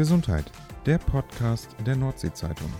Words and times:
Gesundheit, 0.00 0.46
der 0.86 0.96
Podcast 0.96 1.68
der 1.84 1.94
Nordsee-Zeitung. 1.94 2.72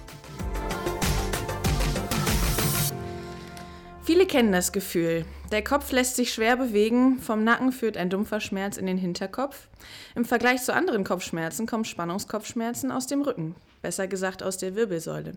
Viele 4.03 4.25
kennen 4.25 4.53
das 4.53 4.73
Gefühl. 4.73 5.27
Der 5.53 5.63
Kopf 5.63 5.93
lässt 5.93 6.17
sich 6.17 6.33
schwer 6.33 6.57
bewegen, 6.57 7.19
vom 7.19 7.45
Nacken 7.45 7.73
führt 7.73 7.99
ein 7.99 8.09
dumpfer 8.09 8.41
Schmerz 8.41 8.79
in 8.79 8.87
den 8.87 8.97
Hinterkopf. 8.97 9.69
Im 10.15 10.25
Vergleich 10.25 10.63
zu 10.63 10.73
anderen 10.73 11.05
Kopfschmerzen 11.05 11.67
kommen 11.67 11.85
Spannungskopfschmerzen 11.85 12.91
aus 12.91 13.07
dem 13.07 13.21
Rücken, 13.21 13.55
besser 13.83 14.09
gesagt 14.09 14.43
aus 14.43 14.57
der 14.57 14.75
Wirbelsäule. 14.75 15.35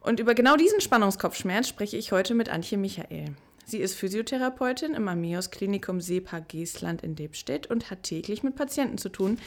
Und 0.00 0.20
über 0.20 0.34
genau 0.34 0.56
diesen 0.56 0.82
Spannungskopfschmerz 0.82 1.66
spreche 1.66 1.96
ich 1.96 2.12
heute 2.12 2.34
mit 2.34 2.50
Antje 2.50 2.76
Michael. 2.76 3.36
Sie 3.70 3.78
ist 3.78 3.94
Physiotherapeutin 3.94 4.94
im 4.94 5.06
Amios 5.06 5.52
Klinikum 5.52 6.00
Sepa 6.00 6.40
Geestland 6.40 7.04
in 7.04 7.14
Debstedt 7.14 7.68
und 7.68 7.88
hat 7.88 8.02
täglich 8.02 8.42
mit 8.42 8.56
Patienten 8.56 8.98
zu 8.98 9.08
tun, 9.10 9.38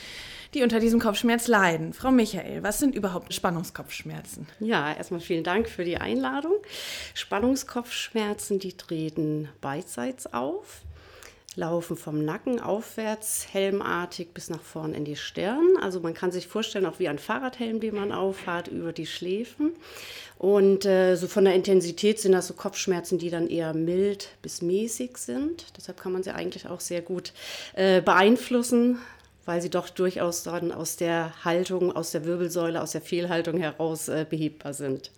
die 0.54 0.64
unter 0.64 0.80
diesem 0.80 1.02
Kopfschmerz 1.02 1.50
leiden. 1.50 1.91
Frau 1.91 2.09
Michael, 2.09 2.64
was 2.64 2.80
sind 2.80 2.95
überhaupt 2.95 3.34
Spannungskopfschmerzen? 3.34 4.48
Ja, 4.62 4.94
erstmal 4.94 5.20
vielen 5.20 5.44
Dank 5.44 5.67
für 5.67 5.84
die 5.84 5.98
Einladung. 5.98 6.54
Spannungskopfschmerzen, 7.16 8.59
die 8.59 8.78
treten 8.78 9.50
beidseits 9.59 10.34
auf 10.34 10.84
laufen 11.55 11.98
vom 11.98 12.23
Nacken 12.23 12.59
aufwärts, 12.59 13.48
helmartig 13.52 14.34
bis 14.34 14.49
nach 14.49 14.61
vorn 14.61 14.94
in 14.94 15.05
die 15.05 15.16
Stirn. 15.16 15.77
Also 15.81 15.99
man 15.99 16.13
kann 16.13 16.31
sich 16.31 16.48
vorstellen, 16.48 16.85
auch 16.85 16.99
wie 16.99 17.07
ein 17.07 17.20
Fahrradhelm, 17.20 17.80
den 17.80 17.95
man 17.95 18.11
aufhat, 18.11 18.67
über 18.67 18.94
die 18.94 19.05
Schläfen. 19.05 19.73
Und 20.38 20.85
äh, 20.85 21.16
so 21.16 21.27
von 21.27 21.45
der 21.45 21.53
Intensität 21.53 22.20
sind 22.20 22.34
das 22.34 22.47
so 22.47 22.53
Kopfschmerzen, 22.53 23.17
die 23.17 23.30
dann 23.30 23.47
eher 23.47 23.73
mild 23.73 24.30
bis 24.41 24.61
mäßig 24.61 25.17
sind. 25.17 25.66
Deshalb 25.77 25.99
kann 25.99 26.11
man 26.11 26.23
sie 26.23 26.34
eigentlich 26.34 26.67
auch 26.67 26.81
sehr 26.81 27.02
gut 27.02 27.34
äh, 27.75 28.02
beeinflussen, 28.02 28.99
weil 29.45 29.61
sie 29.61 29.70
doch 29.70 29.89
durchaus 29.89 30.44
dann 30.44 30.72
aus 30.72 30.97
der 30.97 31.45
Haltung, 31.45 31.95
aus 31.95 32.11
der 32.11 32.25
Wirbelsäule, 32.25 32.81
aus 32.81 32.91
der 32.91 33.02
Fehlhaltung 33.02 33.58
heraus 33.58 34.08
äh, 34.08 34.25
behebbar 34.30 34.73
sind. 34.73 35.11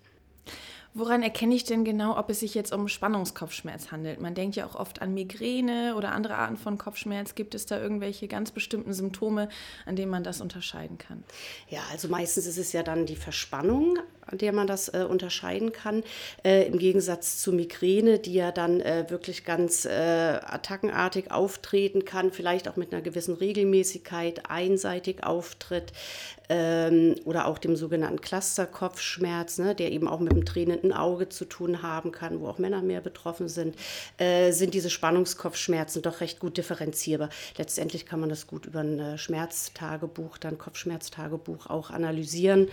Woran 0.97 1.23
erkenne 1.23 1.53
ich 1.53 1.65
denn 1.65 1.83
genau, 1.83 2.17
ob 2.17 2.29
es 2.29 2.39
sich 2.39 2.55
jetzt 2.55 2.71
um 2.71 2.88
Spannungskopfschmerz 2.88 3.91
handelt? 3.91 4.21
Man 4.21 4.33
denkt 4.33 4.55
ja 4.55 4.65
auch 4.65 4.75
oft 4.75 5.01
an 5.01 5.13
Migräne 5.13 5.93
oder 5.97 6.13
andere 6.13 6.35
Arten 6.35 6.55
von 6.55 6.77
Kopfschmerz. 6.77 7.35
Gibt 7.35 7.53
es 7.53 7.65
da 7.65 7.77
irgendwelche 7.77 8.29
ganz 8.29 8.51
bestimmten 8.51 8.93
Symptome, 8.93 9.49
an 9.85 9.97
denen 9.97 10.09
man 10.09 10.23
das 10.23 10.39
unterscheiden 10.39 10.97
kann? 10.97 11.25
Ja, 11.67 11.81
also 11.91 12.07
meistens 12.07 12.45
ist 12.45 12.57
es 12.57 12.71
ja 12.71 12.81
dann 12.81 13.05
die 13.05 13.17
Verspannung, 13.17 13.99
an 14.25 14.37
der 14.37 14.53
man 14.53 14.67
das 14.67 14.89
äh, 14.89 15.05
unterscheiden 15.07 15.71
kann. 15.71 16.03
Äh, 16.43 16.67
Im 16.67 16.79
Gegensatz 16.79 17.41
zu 17.41 17.51
Migräne, 17.51 18.19
die 18.19 18.33
ja 18.33 18.51
dann 18.51 18.81
äh, 18.81 19.05
wirklich 19.09 19.45
ganz 19.45 19.85
äh, 19.85 19.89
attackenartig 19.89 21.31
auftreten 21.31 22.05
kann, 22.05 22.31
vielleicht 22.31 22.67
auch 22.67 22.75
mit 22.75 22.93
einer 22.93 23.01
gewissen 23.01 23.35
Regelmäßigkeit 23.35 24.49
einseitig 24.49 25.23
auftritt 25.23 25.93
ähm, 26.49 27.15
oder 27.25 27.47
auch 27.47 27.57
dem 27.57 27.75
sogenannten 27.75 28.21
Clusterkopfschmerz, 28.21 29.57
ne, 29.57 29.75
der 29.75 29.91
eben 29.91 30.07
auch 30.07 30.19
mit 30.19 30.31
dem 30.31 30.45
tränenden 30.45 30.93
Auge 30.93 31.29
zu 31.29 31.45
tun 31.45 31.81
haben 31.81 32.11
kann, 32.11 32.39
wo 32.39 32.47
auch 32.47 32.57
Männer 32.57 32.81
mehr 32.81 33.01
betroffen 33.01 33.47
sind, 33.47 33.75
äh, 34.17 34.51
sind 34.51 34.73
diese 34.73 34.89
Spannungskopfschmerzen 34.89 36.01
doch 36.01 36.21
recht 36.21 36.39
gut 36.39 36.57
differenzierbar. 36.57 37.29
Letztendlich 37.57 38.05
kann 38.05 38.19
man 38.19 38.29
das 38.29 38.47
gut 38.47 38.65
über 38.65 38.79
ein 38.79 38.99
äh, 38.99 39.17
Schmerztagebuch, 39.17 40.37
dann 40.37 40.57
Kopfschmerztagebuch 40.57 41.67
auch 41.67 41.89
analysieren, 41.89 42.67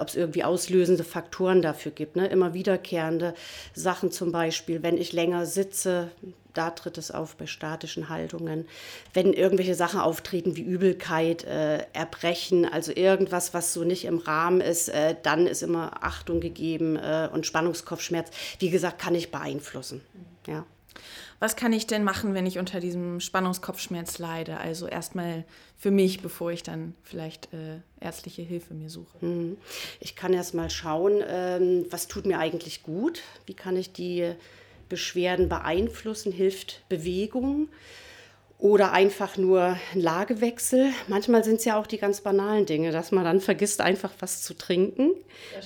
ob 0.00 0.08
es 0.08 0.14
irgendwie 0.14 0.44
auslösende 0.92 1.04
Faktoren 1.04 1.62
dafür 1.62 1.92
gibt. 1.92 2.16
Ne? 2.16 2.26
Immer 2.26 2.54
wiederkehrende 2.54 3.34
Sachen 3.74 4.10
zum 4.10 4.32
Beispiel, 4.32 4.82
wenn 4.82 4.98
ich 4.98 5.12
länger 5.12 5.46
sitze, 5.46 6.10
da 6.54 6.70
tritt 6.70 6.98
es 6.98 7.10
auf 7.10 7.36
bei 7.36 7.46
statischen 7.46 8.10
Haltungen. 8.10 8.66
Wenn 9.14 9.32
irgendwelche 9.32 9.74
Sachen 9.74 10.00
auftreten 10.00 10.54
wie 10.56 10.62
Übelkeit, 10.62 11.44
äh, 11.44 11.86
Erbrechen, 11.94 12.66
also 12.66 12.92
irgendwas, 12.94 13.54
was 13.54 13.72
so 13.72 13.84
nicht 13.84 14.04
im 14.04 14.18
Rahmen 14.18 14.60
ist, 14.60 14.88
äh, 14.88 15.16
dann 15.22 15.46
ist 15.46 15.62
immer 15.62 16.04
Achtung 16.04 16.40
gegeben 16.40 16.96
äh, 16.96 17.28
und 17.32 17.46
Spannungskopfschmerz, 17.46 18.30
wie 18.58 18.70
gesagt, 18.70 18.98
kann 18.98 19.14
ich 19.14 19.30
beeinflussen. 19.30 20.02
Ja. 20.46 20.66
Was 21.42 21.56
kann 21.56 21.72
ich 21.72 21.88
denn 21.88 22.04
machen, 22.04 22.34
wenn 22.34 22.46
ich 22.46 22.60
unter 22.60 22.78
diesem 22.78 23.18
Spannungskopfschmerz 23.18 24.20
leide? 24.20 24.58
Also 24.58 24.86
erstmal 24.86 25.42
für 25.76 25.90
mich, 25.90 26.20
bevor 26.20 26.52
ich 26.52 26.62
dann 26.62 26.94
vielleicht 27.02 27.52
äh, 27.52 27.80
ärztliche 28.00 28.42
Hilfe 28.42 28.74
mir 28.74 28.88
suche. 28.88 29.18
Mhm. 29.26 29.56
Ich 29.98 30.14
kann 30.14 30.34
erstmal 30.34 30.70
schauen, 30.70 31.20
ähm, 31.26 31.86
was 31.90 32.06
tut 32.06 32.26
mir 32.26 32.38
eigentlich 32.38 32.84
gut? 32.84 33.22
Wie 33.44 33.54
kann 33.54 33.76
ich 33.76 33.92
die 33.92 34.34
Beschwerden 34.88 35.48
beeinflussen, 35.48 36.30
hilft 36.30 36.88
Bewegung 36.88 37.70
oder 38.62 38.92
einfach 38.92 39.36
nur 39.36 39.76
ein 39.92 40.00
Lagewechsel. 40.00 40.90
Manchmal 41.08 41.42
sind 41.42 41.56
es 41.56 41.64
ja 41.64 41.80
auch 41.80 41.88
die 41.88 41.98
ganz 41.98 42.20
banalen 42.20 42.64
Dinge, 42.64 42.92
dass 42.92 43.10
man 43.10 43.24
dann 43.24 43.40
vergisst, 43.40 43.80
einfach 43.80 44.12
was 44.20 44.40
zu 44.42 44.54
trinken. 44.54 45.14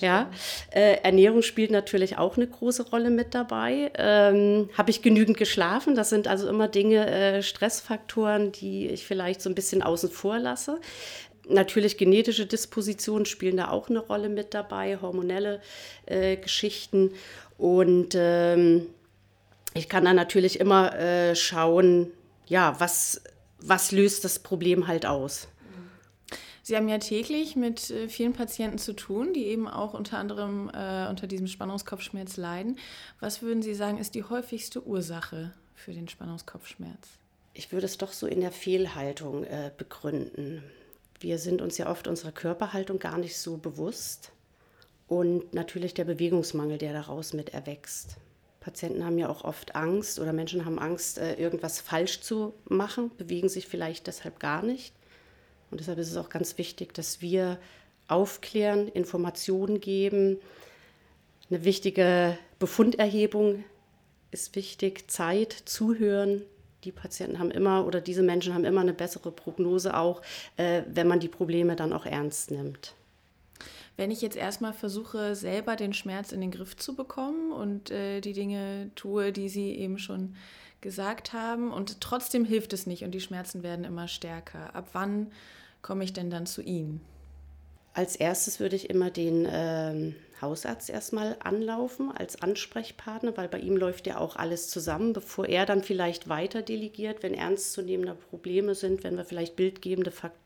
Ja, 0.01 0.31
äh, 0.71 1.03
Ernährung 1.03 1.43
spielt 1.43 1.71
natürlich 1.71 2.17
auch 2.17 2.39
eine 2.39 2.47
große 2.47 2.89
Rolle 2.89 3.11
mit 3.11 3.35
dabei. 3.35 3.93
Ähm, 3.99 4.71
Habe 4.79 4.91
ich 4.91 5.03
genügend 5.03 5.37
geschlafen? 5.37 5.95
Das 5.95 6.09
sind 6.09 6.27
also 6.27 6.49
immer 6.49 6.69
Dinge, 6.69 7.06
äh, 7.06 7.43
Stressfaktoren, 7.43 8.53
die 8.53 8.87
ich 8.87 9.06
vielleicht 9.06 9.43
so 9.43 9.51
ein 9.51 9.55
bisschen 9.55 9.83
außen 9.83 10.11
vor 10.11 10.39
lasse. 10.39 10.81
Natürlich 11.47 11.99
genetische 11.99 12.47
Dispositionen 12.47 13.27
spielen 13.27 13.59
da 13.59 13.69
auch 13.69 13.91
eine 13.91 13.99
Rolle 13.99 14.31
mit 14.31 14.55
dabei, 14.55 14.97
hormonelle 15.03 15.61
äh, 16.06 16.39
Geschichten. 16.39 17.12
Und 17.59 18.15
ähm, 18.15 18.87
ich 19.75 19.91
kann 19.91 20.06
dann 20.06 20.17
natürlich 20.17 20.61
immer 20.61 20.99
äh, 20.99 21.37
schauen, 21.37 22.11
ja, 22.47 22.79
was, 22.79 23.23
was 23.61 23.93
löst 23.93 24.25
das 24.25 24.39
Problem 24.39 24.87
halt 24.87 25.07
aus. 25.07 25.49
Sie 26.62 26.75
haben 26.75 26.89
ja 26.89 26.99
täglich 26.99 27.55
mit 27.55 27.91
äh, 27.91 28.09
vielen 28.09 28.33
Patienten 28.33 28.79
zu 28.79 28.93
tun, 28.93 29.33
die 29.33 29.45
eben 29.47 29.69
auch 29.69 29.95
unter 29.95 30.19
anderem 30.19 30.69
äh, 30.71 31.06
unter 31.09 31.29
diesem 31.29 31.47
Spannungskopfschmerz 31.47 32.37
leiden. 32.37 32.77
Was 33.21 33.41
würden 33.41 33.62
Sie 33.62 33.73
sagen, 33.73 33.99
ist 33.99 34.17
die 34.17 34.25
häufigste 34.25 34.85
Ursache 34.85 35.53
für 35.77 35.93
den 35.93 36.09
Spannungskopfschmerz? 36.09 37.09
Ich 37.55 37.71
würde 37.71 37.87
es 37.87 37.99
doch 37.99 38.12
so 38.12 38.27
in 38.27 38.41
der 38.41 38.51
Fehlhaltung 38.51 39.45
äh, 39.45 39.71
begründen. 39.77 40.65
Wir 41.21 41.39
sind 41.39 41.62
uns 41.62 41.79
ja 41.79 41.89
oft 41.89 42.09
unserer 42.09 42.33
Körperhaltung 42.33 42.99
gar 42.99 43.17
nicht 43.17 43.39
so 43.39 43.59
bewusst 43.59 44.33
und 45.06 45.55
natürlich 45.55 45.95
der 45.95 46.05
Bewegungsmangel, 46.05 46.79
der 46.79 46.93
daraus 46.93 47.33
mit 47.33 47.51
erwächst. 47.51 48.17
Patienten 48.66 49.04
haben 49.04 49.16
ja 49.16 49.28
auch 49.28 49.44
oft 49.44 49.77
Angst 49.77 50.19
oder 50.19 50.32
Menschen 50.32 50.65
haben 50.65 50.81
Angst, 50.81 51.19
äh, 51.19 51.34
irgendwas 51.34 51.81
falsch 51.81 52.21
zu 52.21 52.53
machen, 52.69 53.12
bewegen 53.16 53.49
sich 53.49 53.69
vielleicht 53.69 54.09
deshalb 54.09 54.41
gar 54.41 54.60
nicht. 54.60 54.93
Und 55.71 55.78
deshalb 55.78 56.00
ist 56.00 56.10
es 56.10 56.16
auch 56.16 56.31
ganz 56.31 56.59
wichtig, 56.59 56.93
dass 56.93 57.21
wir 57.21 57.59
aufklären, 58.09 58.88
Informationen 58.88 59.78
geben. 59.78 60.41
Eine 61.49 61.62
wichtige 61.62 62.37
Befunderhebung 62.59 63.62
ist 64.32 64.56
wichtig, 64.56 65.09
Zeit, 65.09 65.53
zuhören. 65.53 66.43
Die 66.82 66.91
Patienten 66.91 67.38
haben 67.38 67.53
immer 67.53 67.87
oder 67.87 68.00
diese 68.00 68.25
Menschen 68.25 68.53
haben 68.53 68.65
immer 68.65 68.81
eine 68.81 68.94
bessere 68.94 69.31
Prognose 69.31 69.97
auch, 69.97 70.22
äh, 70.56 70.82
wenn 70.88 71.06
man 71.06 71.21
die 71.21 71.28
Probleme 71.28 71.76
dann 71.76 71.93
auch 71.93 72.05
ernst 72.05 72.50
nimmt. 72.50 72.97
Wenn 73.97 74.11
ich 74.11 74.21
jetzt 74.21 74.37
erstmal 74.37 74.75
versuche, 74.75 75.34
selber 75.34 75.75
den 75.75 75.95
Schmerz 75.95 76.33
in 76.33 76.41
den 76.41 76.51
Griff 76.51 76.77
zu 76.77 76.95
bekommen 76.95 77.51
und 77.51 77.91
äh, 77.91 78.21
die 78.21 78.34
Dinge 78.34 78.91
tue, 78.95 79.33
die 79.33 79.49
Sie 79.49 79.71
eben 79.73 79.99
schon 79.99 80.37
gesagt 80.83 81.33
haben, 81.33 81.73
und 81.73 82.01
trotzdem 82.01 82.45
hilft 82.45 82.73
es 82.73 82.87
nicht 82.87 83.05
und 83.05 83.12
die 83.12 83.21
Schmerzen 83.21 83.62
werden 83.62 83.85
immer 83.85 84.09
stärker, 84.09 84.75
ab 84.75 84.91
wann 84.93 85.33
komme 85.81 86.05
ich 86.05 86.12
denn 86.12 86.31
dann 86.31 86.47
zu 86.47 86.62
Ihnen? 86.62 87.01
Als 87.95 88.17
erstes 88.17 88.61
würde 88.61 88.77
ich 88.77 88.91
immer 88.91 89.11
den 89.11 89.49
ähm, 89.51 90.15
Hausarzt 90.41 90.91
erstmal 90.91 91.37
anlaufen 91.41 92.13
als 92.13 92.43
Ansprechpartner, 92.43 93.37
weil 93.37 93.49
bei 93.49 93.59
ihm 93.59 93.77
läuft 93.77 94.07
ja 94.07 94.19
auch 94.19 94.37
alles 94.37 94.69
zusammen, 94.69 95.13
bevor 95.13 95.47
er 95.47 95.67
dann 95.67 95.83
vielleicht 95.83 96.29
weiter 96.29 96.63
delegiert, 96.63 97.23
wenn 97.23 97.35
ernstzunehmende 97.35 98.15
Probleme 98.15 98.75
sind, 98.75 99.03
wenn 99.05 99.17
wir 99.17 99.25
vielleicht 99.25 99.57
bildgebende, 99.57 100.11
Fakt, 100.11 100.37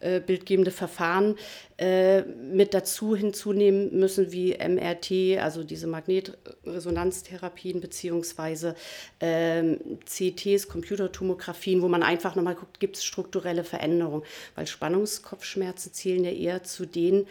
äh, 0.00 0.20
bildgebende 0.20 0.70
Verfahren 0.70 1.36
äh, 1.78 2.22
mit 2.22 2.74
dazu 2.74 3.16
hinzunehmen 3.16 3.98
müssen, 3.98 4.30
wie 4.32 4.56
MRT, 4.56 5.40
also 5.42 5.64
diese 5.64 5.86
Magnetresonanztherapien 5.88 7.80
beziehungsweise 7.80 8.76
äh, 9.18 9.76
CTs, 10.04 10.68
Computertomographien, 10.68 11.82
wo 11.82 11.88
man 11.88 12.02
einfach 12.02 12.36
nochmal 12.36 12.54
guckt, 12.54 12.78
gibt 12.78 12.96
es 12.96 13.04
strukturelle 13.04 13.64
Veränderungen, 13.64 14.22
weil 14.54 14.66
Spannungskopfschmerzen 14.66 15.92
zählen 15.92 16.24
ja 16.24 16.30
eher 16.30 16.62
zu 16.62 16.86
den 16.86 17.26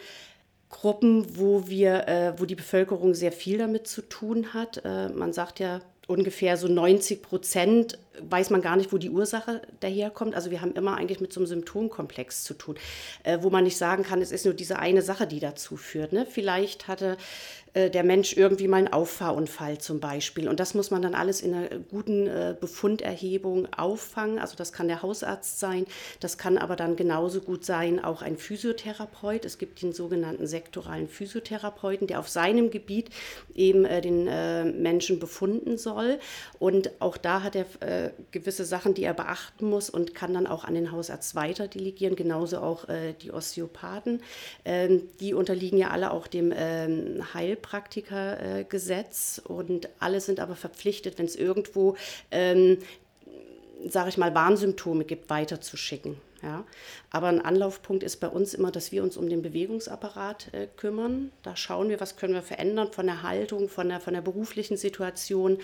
Gruppen, 0.74 1.38
wo 1.38 1.68
wir, 1.68 2.08
äh, 2.08 2.32
wo 2.38 2.46
die 2.46 2.56
Bevölkerung 2.56 3.14
sehr 3.14 3.32
viel 3.32 3.58
damit 3.58 3.86
zu 3.86 4.02
tun 4.02 4.52
hat. 4.52 4.82
Äh, 4.84 5.08
man 5.08 5.32
sagt 5.32 5.60
ja, 5.60 5.80
ungefähr 6.08 6.56
so 6.56 6.66
90 6.66 7.22
Prozent 7.22 7.98
weiß 8.20 8.50
man 8.50 8.62
gar 8.62 8.76
nicht, 8.76 8.92
wo 8.92 8.98
die 8.98 9.10
Ursache 9.10 9.62
daherkommt. 9.80 10.34
Also 10.34 10.50
wir 10.50 10.60
haben 10.60 10.74
immer 10.74 10.96
eigentlich 10.96 11.20
mit 11.20 11.32
so 11.32 11.40
einem 11.40 11.46
Symptomkomplex 11.46 12.44
zu 12.44 12.54
tun, 12.54 12.76
äh, 13.22 13.38
wo 13.42 13.50
man 13.50 13.64
nicht 13.64 13.76
sagen 13.76 14.02
kann, 14.02 14.22
es 14.22 14.32
ist 14.32 14.44
nur 14.44 14.54
diese 14.54 14.78
eine 14.78 15.02
Sache, 15.02 15.26
die 15.26 15.40
dazu 15.40 15.76
führt. 15.76 16.12
Ne? 16.12 16.26
Vielleicht 16.28 16.88
hatte 16.88 17.16
äh, 17.74 17.90
der 17.90 18.04
Mensch 18.04 18.36
irgendwie 18.36 18.68
mal 18.68 18.78
einen 18.78 18.92
Auffahrunfall 18.92 19.78
zum 19.78 19.98
Beispiel. 19.98 20.48
Und 20.48 20.60
das 20.60 20.74
muss 20.74 20.90
man 20.90 21.02
dann 21.02 21.14
alles 21.14 21.40
in 21.40 21.54
einer 21.54 21.68
guten 21.90 22.26
äh, 22.26 22.54
Befunderhebung 22.58 23.68
auffangen. 23.74 24.38
Also 24.38 24.56
das 24.56 24.72
kann 24.72 24.86
der 24.86 25.02
Hausarzt 25.02 25.58
sein, 25.58 25.84
das 26.20 26.38
kann 26.38 26.56
aber 26.56 26.76
dann 26.76 26.96
genauso 26.96 27.40
gut 27.40 27.64
sein 27.64 28.02
auch 28.02 28.22
ein 28.22 28.36
Physiotherapeut. 28.36 29.44
Es 29.44 29.58
gibt 29.58 29.82
den 29.82 29.92
sogenannten 29.92 30.46
sektoralen 30.46 31.08
Physiotherapeuten, 31.08 32.06
der 32.06 32.20
auf 32.20 32.28
seinem 32.28 32.70
Gebiet 32.70 33.10
eben 33.54 33.84
äh, 33.84 34.00
den 34.00 34.28
äh, 34.28 34.64
Menschen 34.64 35.18
befunden 35.18 35.76
soll. 35.76 36.20
Und 36.60 36.90
auch 37.00 37.16
da 37.16 37.42
hat 37.42 37.56
er 37.56 37.66
äh, 38.06 38.10
gewisse 38.30 38.64
Sachen, 38.64 38.94
die 38.94 39.04
er 39.04 39.14
beachten 39.14 39.68
muss 39.68 39.88
und 39.88 40.14
kann 40.14 40.34
dann 40.34 40.46
auch 40.46 40.64
an 40.64 40.74
den 40.74 40.92
Hausarzt 40.92 41.34
weiter 41.34 41.68
delegieren, 41.68 42.16
genauso 42.16 42.58
auch 42.58 42.88
äh, 42.88 43.14
die 43.14 43.32
Osteopathen. 43.32 44.22
Ähm, 44.64 45.08
die 45.20 45.34
unterliegen 45.34 45.78
ja 45.78 45.90
alle 45.90 46.10
auch 46.10 46.26
dem 46.26 46.52
ähm, 46.54 47.22
Heil 47.32 47.54
Heilpraktikergesetz 47.54 49.40
und 49.42 49.88
alle 50.00 50.20
sind 50.20 50.40
aber 50.40 50.56
verpflichtet, 50.56 51.18
wenn 51.18 51.26
es 51.26 51.36
irgendwo, 51.36 51.96
ähm, 52.30 52.78
sage 53.88 54.08
ich 54.08 54.18
mal, 54.18 54.34
Warnsymptome 54.34 55.04
gibt, 55.04 55.30
weiterzuschicken. 55.30 56.16
Ja. 56.42 56.64
Aber 57.10 57.28
ein 57.28 57.40
Anlaufpunkt 57.40 58.02
ist 58.02 58.16
bei 58.16 58.28
uns 58.28 58.52
immer, 58.52 58.70
dass 58.70 58.92
wir 58.92 59.02
uns 59.02 59.16
um 59.16 59.28
den 59.30 59.40
Bewegungsapparat 59.40 60.52
äh, 60.52 60.66
kümmern. 60.76 61.32
Da 61.42 61.56
schauen 61.56 61.88
wir, 61.88 62.00
was 62.00 62.16
können 62.16 62.34
wir 62.34 62.42
verändern 62.42 62.92
von 62.92 63.06
der 63.06 63.22
Haltung, 63.22 63.68
von 63.68 63.88
der, 63.88 64.00
von 64.00 64.12
der 64.12 64.20
beruflichen 64.20 64.76
Situation. 64.76 65.58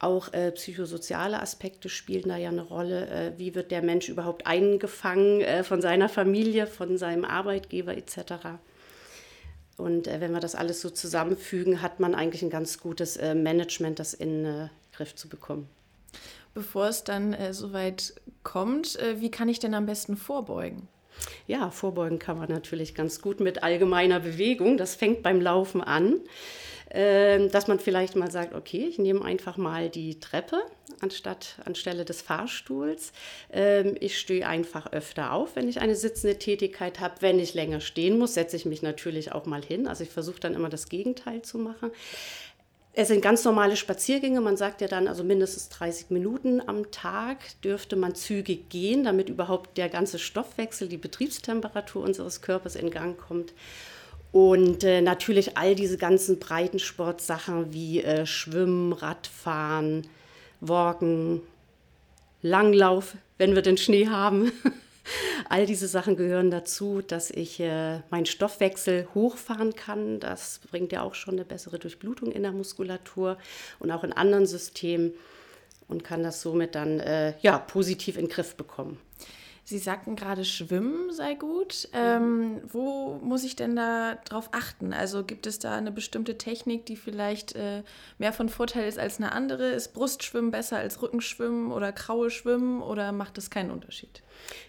Auch 0.00 0.32
äh, 0.32 0.50
psychosoziale 0.52 1.40
Aspekte 1.40 1.90
spielen 1.90 2.30
da 2.30 2.36
ja 2.38 2.48
eine 2.48 2.62
Rolle. 2.62 3.06
Äh, 3.08 3.38
wie 3.38 3.54
wird 3.54 3.70
der 3.70 3.82
Mensch 3.82 4.08
überhaupt 4.08 4.46
eingefangen 4.46 5.42
äh, 5.42 5.62
von 5.62 5.82
seiner 5.82 6.08
Familie, 6.08 6.66
von 6.66 6.96
seinem 6.96 7.26
Arbeitgeber 7.26 7.94
etc. 7.94 8.56
Und 9.76 10.08
äh, 10.08 10.20
wenn 10.22 10.32
wir 10.32 10.40
das 10.40 10.54
alles 10.54 10.80
so 10.80 10.88
zusammenfügen, 10.88 11.82
hat 11.82 12.00
man 12.00 12.14
eigentlich 12.14 12.42
ein 12.42 12.48
ganz 12.48 12.80
gutes 12.80 13.18
äh, 13.18 13.34
Management, 13.34 13.98
das 13.98 14.14
in 14.14 14.44
den 14.44 14.64
äh, 14.64 14.68
Griff 14.94 15.14
zu 15.14 15.28
bekommen. 15.28 15.68
Bevor 16.54 16.88
es 16.88 17.04
dann 17.04 17.36
soweit 17.52 18.12
kommt, 18.42 18.98
wie 19.18 19.30
kann 19.30 19.48
ich 19.48 19.60
denn 19.60 19.72
am 19.72 19.86
besten 19.86 20.16
vorbeugen? 20.16 20.88
Ja, 21.46 21.70
vorbeugen 21.70 22.18
kann 22.18 22.38
man 22.38 22.48
natürlich 22.48 22.96
ganz 22.96 23.20
gut 23.20 23.38
mit 23.38 23.62
allgemeiner 23.62 24.18
Bewegung. 24.18 24.76
Das 24.76 24.96
fängt 24.96 25.22
beim 25.22 25.40
Laufen 25.40 25.80
an. 25.80 26.16
Ähm, 26.92 27.50
dass 27.50 27.68
man 27.68 27.78
vielleicht 27.78 28.16
mal 28.16 28.30
sagt, 28.30 28.54
okay, 28.54 28.84
ich 28.88 28.98
nehme 28.98 29.24
einfach 29.24 29.56
mal 29.56 29.88
die 29.88 30.18
Treppe 30.18 30.60
anstatt 31.00 31.56
anstelle 31.64 32.04
des 32.04 32.20
Fahrstuhls. 32.20 33.12
Ähm, 33.52 33.96
ich 34.00 34.18
stehe 34.18 34.46
einfach 34.46 34.92
öfter 34.92 35.32
auf, 35.32 35.54
wenn 35.54 35.68
ich 35.68 35.80
eine 35.80 35.94
sitzende 35.94 36.38
Tätigkeit 36.38 36.98
habe. 36.98 37.14
Wenn 37.20 37.38
ich 37.38 37.54
länger 37.54 37.80
stehen 37.80 38.18
muss, 38.18 38.34
setze 38.34 38.56
ich 38.56 38.64
mich 38.64 38.82
natürlich 38.82 39.32
auch 39.32 39.46
mal 39.46 39.62
hin. 39.62 39.86
Also 39.86 40.02
ich 40.02 40.10
versuche 40.10 40.40
dann 40.40 40.54
immer 40.54 40.68
das 40.68 40.88
Gegenteil 40.88 41.42
zu 41.42 41.58
machen. 41.58 41.92
Es 42.92 43.06
sind 43.06 43.22
ganz 43.22 43.44
normale 43.44 43.76
Spaziergänge. 43.76 44.40
Man 44.40 44.56
sagt 44.56 44.80
ja 44.80 44.88
dann, 44.88 45.06
also 45.06 45.22
mindestens 45.22 45.68
30 45.68 46.10
Minuten 46.10 46.60
am 46.60 46.90
Tag 46.90 47.38
dürfte 47.62 47.94
man 47.94 48.16
zügig 48.16 48.68
gehen, 48.68 49.04
damit 49.04 49.28
überhaupt 49.28 49.78
der 49.78 49.88
ganze 49.88 50.18
Stoffwechsel, 50.18 50.88
die 50.88 50.96
Betriebstemperatur 50.96 52.02
unseres 52.02 52.42
Körpers 52.42 52.74
in 52.74 52.90
Gang 52.90 53.16
kommt. 53.16 53.52
Und 54.32 54.84
äh, 54.84 55.00
natürlich 55.00 55.56
all 55.56 55.74
diese 55.74 55.98
ganzen 55.98 56.38
Breitensportsachen 56.38 57.72
wie 57.72 58.02
äh, 58.02 58.26
Schwimmen, 58.26 58.92
Radfahren, 58.92 60.06
Walken, 60.60 61.40
Langlauf, 62.42 63.16
wenn 63.38 63.54
wir 63.54 63.62
den 63.62 63.76
Schnee 63.76 64.08
haben. 64.08 64.52
all 65.48 65.66
diese 65.66 65.88
Sachen 65.88 66.16
gehören 66.16 66.50
dazu, 66.50 67.02
dass 67.02 67.30
ich 67.30 67.60
äh, 67.60 68.00
meinen 68.10 68.26
Stoffwechsel 68.26 69.08
hochfahren 69.14 69.74
kann. 69.74 70.20
Das 70.20 70.60
bringt 70.70 70.92
ja 70.92 71.02
auch 71.02 71.14
schon 71.14 71.34
eine 71.34 71.44
bessere 71.44 71.78
Durchblutung 71.78 72.32
in 72.32 72.42
der 72.42 72.52
Muskulatur 72.52 73.36
und 73.78 73.90
auch 73.90 74.04
in 74.04 74.12
anderen 74.12 74.46
Systemen 74.46 75.12
und 75.88 76.04
kann 76.04 76.22
das 76.22 76.40
somit 76.42 76.74
dann 76.74 77.00
äh, 77.00 77.34
ja, 77.40 77.58
positiv 77.58 78.16
in 78.16 78.26
den 78.26 78.30
Griff 78.30 78.54
bekommen. 78.54 78.98
Sie 79.70 79.78
sagten 79.78 80.16
gerade, 80.16 80.44
Schwimmen 80.44 81.12
sei 81.12 81.34
gut. 81.34 81.88
Ähm, 81.92 82.60
wo 82.66 83.20
muss 83.22 83.44
ich 83.44 83.54
denn 83.54 83.76
da 83.76 84.16
drauf 84.24 84.48
achten? 84.50 84.92
Also 84.92 85.22
gibt 85.22 85.46
es 85.46 85.60
da 85.60 85.76
eine 85.76 85.92
bestimmte 85.92 86.36
Technik, 86.36 86.86
die 86.86 86.96
vielleicht 86.96 87.54
äh, 87.54 87.84
mehr 88.18 88.32
von 88.32 88.48
Vorteil 88.48 88.88
ist 88.88 88.98
als 88.98 89.18
eine 89.18 89.30
andere? 89.30 89.68
Ist 89.68 89.94
Brustschwimmen 89.94 90.50
besser 90.50 90.78
als 90.78 91.00
Rückenschwimmen 91.00 91.70
oder 91.70 91.92
Kraue 91.92 92.30
Schwimmen 92.30 92.82
oder 92.82 93.12
macht 93.12 93.36
das 93.36 93.48
keinen 93.48 93.70
Unterschied? 93.70 94.24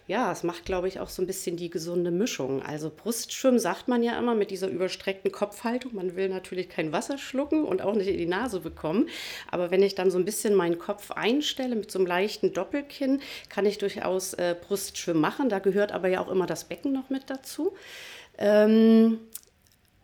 Ja, 0.06 0.32
es 0.32 0.42
macht, 0.42 0.64
glaube 0.64 0.88
ich, 0.88 1.00
auch 1.00 1.08
so 1.08 1.22
ein 1.22 1.26
bisschen 1.26 1.56
die 1.56 1.70
gesunde 1.70 2.10
Mischung. 2.10 2.62
Also 2.62 2.90
Brustschwimmen 2.94 3.60
sagt 3.60 3.88
man 3.88 4.02
ja 4.02 4.18
immer 4.18 4.34
mit 4.34 4.50
dieser 4.50 4.68
überstreckten 4.68 5.32
Kopfhaltung. 5.32 5.94
Man 5.94 6.16
will 6.16 6.28
natürlich 6.28 6.68
kein 6.68 6.92
Wasser 6.92 7.18
schlucken 7.18 7.64
und 7.64 7.82
auch 7.82 7.94
nicht 7.94 8.08
in 8.08 8.18
die 8.18 8.26
Nase 8.26 8.60
bekommen. 8.60 9.08
Aber 9.50 9.70
wenn 9.70 9.82
ich 9.82 9.94
dann 9.94 10.10
so 10.10 10.18
ein 10.18 10.24
bisschen 10.24 10.54
meinen 10.54 10.78
Kopf 10.78 11.10
einstelle 11.12 11.76
mit 11.76 11.90
so 11.90 11.98
einem 11.98 12.06
leichten 12.06 12.52
Doppelkinn, 12.52 13.20
kann 13.48 13.66
ich 13.66 13.78
durchaus 13.78 14.34
äh, 14.34 14.56
Brustschwimmen 14.60 15.20
machen. 15.20 15.48
Da 15.48 15.58
gehört 15.58 15.92
aber 15.92 16.08
ja 16.08 16.20
auch 16.20 16.30
immer 16.30 16.46
das 16.46 16.64
Becken 16.64 16.92
noch 16.92 17.10
mit 17.10 17.30
dazu. 17.30 17.74
Ähm, 18.38 19.20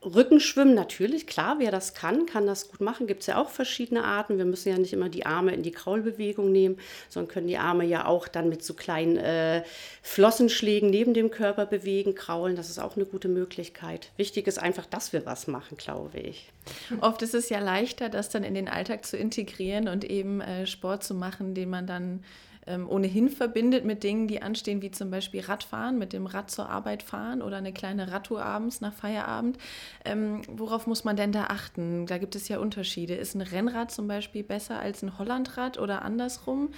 Rückenschwimmen 0.04 0.74
natürlich, 0.74 1.26
klar, 1.26 1.56
wer 1.58 1.72
das 1.72 1.92
kann, 1.92 2.26
kann 2.26 2.46
das 2.46 2.68
gut 2.68 2.80
machen. 2.80 3.08
Gibt 3.08 3.22
es 3.22 3.26
ja 3.26 3.40
auch 3.40 3.48
verschiedene 3.48 4.04
Arten. 4.04 4.38
Wir 4.38 4.44
müssen 4.44 4.68
ja 4.68 4.78
nicht 4.78 4.92
immer 4.92 5.08
die 5.08 5.26
Arme 5.26 5.52
in 5.52 5.62
die 5.62 5.72
Kraulbewegung 5.72 6.52
nehmen, 6.52 6.78
sondern 7.08 7.32
können 7.32 7.48
die 7.48 7.58
Arme 7.58 7.84
ja 7.84 8.06
auch 8.06 8.28
dann 8.28 8.48
mit 8.48 8.62
so 8.62 8.74
kleinen 8.74 9.16
äh, 9.16 9.64
Flossenschlägen 10.02 10.88
neben 10.88 11.14
dem 11.14 11.30
Körper 11.32 11.66
bewegen, 11.66 12.14
kraulen. 12.14 12.54
Das 12.54 12.70
ist 12.70 12.78
auch 12.78 12.94
eine 12.94 13.06
gute 13.06 13.28
Möglichkeit. 13.28 14.10
Wichtig 14.16 14.46
ist 14.46 14.58
einfach, 14.58 14.86
dass 14.86 15.12
wir 15.12 15.26
was 15.26 15.48
machen, 15.48 15.76
glaube 15.76 16.18
ich. 16.20 16.52
Oft 17.00 17.22
ist 17.22 17.34
es 17.34 17.48
ja 17.48 17.58
leichter, 17.58 18.08
das 18.08 18.28
dann 18.28 18.44
in 18.44 18.54
den 18.54 18.68
Alltag 18.68 19.04
zu 19.04 19.16
integrieren 19.16 19.88
und 19.88 20.04
eben 20.04 20.40
äh, 20.40 20.66
Sport 20.66 21.02
zu 21.02 21.14
machen, 21.14 21.54
den 21.54 21.70
man 21.70 21.86
dann 21.88 22.22
ähm, 22.68 22.88
ohnehin 22.88 23.28
verbindet 23.28 23.84
mit 23.84 24.02
Dingen, 24.02 24.28
die 24.28 24.42
anstehen, 24.42 24.82
wie 24.82 24.90
zum 24.90 25.10
Beispiel 25.10 25.40
Radfahren, 25.40 25.98
mit 25.98 26.12
dem 26.12 26.26
Rad 26.26 26.50
zur 26.50 26.68
Arbeit 26.68 27.02
fahren 27.02 27.42
oder 27.42 27.56
eine 27.56 27.72
kleine 27.72 28.12
Radtour 28.12 28.42
abends 28.44 28.80
nach 28.80 28.92
Feierabend. 28.92 29.58
Ähm, 30.04 30.42
worauf 30.48 30.86
muss 30.86 31.04
man 31.04 31.16
denn 31.16 31.32
da 31.32 31.44
achten? 31.44 32.06
Da 32.06 32.18
gibt 32.18 32.36
es 32.36 32.48
ja 32.48 32.58
Unterschiede. 32.58 33.14
Ist 33.14 33.34
ein 33.34 33.40
Rennrad 33.40 33.90
zum 33.90 34.06
Beispiel 34.06 34.44
besser 34.44 34.78
als 34.78 35.02
ein 35.02 35.18
Hollandrad 35.18 35.78
oder 35.78 36.02
andersrum? 36.02 36.70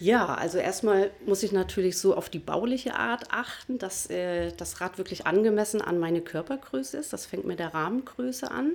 Ja, 0.00 0.26
also 0.36 0.58
erstmal 0.58 1.10
muss 1.26 1.42
ich 1.42 1.50
natürlich 1.50 1.98
so 1.98 2.14
auf 2.14 2.28
die 2.30 2.38
bauliche 2.38 2.94
Art 2.94 3.32
achten, 3.32 3.78
dass 3.78 4.08
äh, 4.08 4.52
das 4.56 4.80
Rad 4.80 4.96
wirklich 4.96 5.26
angemessen 5.26 5.82
an 5.82 5.98
meine 5.98 6.20
Körpergröße 6.20 6.96
ist. 6.98 7.12
Das 7.12 7.26
fängt 7.26 7.46
mit 7.46 7.58
der 7.58 7.74
Rahmengröße 7.74 8.48
an. 8.48 8.74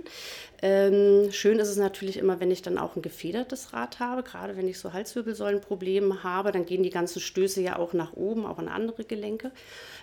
Ähm, 0.61 1.31
schön 1.31 1.59
ist 1.59 1.69
es 1.69 1.77
natürlich 1.77 2.17
immer, 2.17 2.41
wenn 2.41 2.51
ich 2.51 2.61
dann 2.61 2.77
auch 2.77 2.97
ein 2.97 3.01
gefedertes 3.01 3.71
Rad 3.71 3.99
habe. 3.99 4.23
Gerade 4.23 4.57
wenn 4.57 4.67
ich 4.67 4.79
so 4.79 4.91
Halswirbelsäulenprobleme 4.91 6.23
habe, 6.23 6.51
dann 6.51 6.65
gehen 6.65 6.83
die 6.83 6.89
ganzen 6.89 7.21
Stöße 7.21 7.61
ja 7.61 7.77
auch 7.77 7.93
nach 7.93 8.13
oben, 8.13 8.45
auch 8.45 8.59
in 8.59 8.67
andere 8.67 9.05
Gelenke. 9.05 9.51